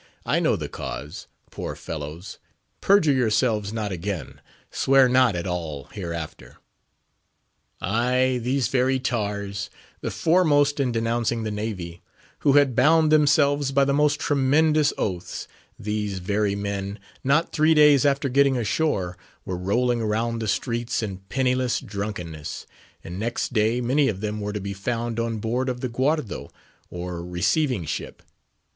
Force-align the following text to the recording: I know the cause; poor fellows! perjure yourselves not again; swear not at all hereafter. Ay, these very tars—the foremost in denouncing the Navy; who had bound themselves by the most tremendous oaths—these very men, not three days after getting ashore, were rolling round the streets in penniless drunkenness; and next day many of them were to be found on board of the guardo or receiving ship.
I 0.25 0.39
know 0.39 0.55
the 0.55 0.67
cause; 0.67 1.27
poor 1.51 1.75
fellows! 1.75 2.39
perjure 2.81 3.11
yourselves 3.13 3.71
not 3.71 3.91
again; 3.91 4.41
swear 4.71 5.07
not 5.07 5.35
at 5.35 5.45
all 5.45 5.89
hereafter. 5.91 6.57
Ay, 7.81 8.39
these 8.41 8.67
very 8.67 8.99
tars—the 8.99 10.09
foremost 10.09 10.79
in 10.79 10.91
denouncing 10.91 11.43
the 11.43 11.51
Navy; 11.51 12.01
who 12.39 12.53
had 12.53 12.73
bound 12.75 13.11
themselves 13.11 13.71
by 13.71 13.85
the 13.85 13.93
most 13.93 14.19
tremendous 14.19 14.91
oaths—these 14.97 16.17
very 16.17 16.55
men, 16.55 16.97
not 17.23 17.51
three 17.53 17.75
days 17.75 18.03
after 18.03 18.27
getting 18.27 18.57
ashore, 18.57 19.15
were 19.45 19.55
rolling 19.55 20.01
round 20.03 20.41
the 20.41 20.47
streets 20.47 21.03
in 21.03 21.19
penniless 21.29 21.79
drunkenness; 21.79 22.65
and 23.03 23.19
next 23.19 23.53
day 23.53 23.79
many 23.81 24.07
of 24.09 24.19
them 24.19 24.41
were 24.41 24.51
to 24.51 24.59
be 24.59 24.73
found 24.73 25.19
on 25.19 25.37
board 25.37 25.69
of 25.69 25.81
the 25.81 25.89
guardo 25.89 26.49
or 26.89 27.23
receiving 27.23 27.85
ship. 27.85 28.23